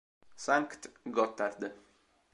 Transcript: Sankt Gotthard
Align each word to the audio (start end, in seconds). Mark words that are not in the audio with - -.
Sankt 0.35 0.89
Gotthard 1.05 1.71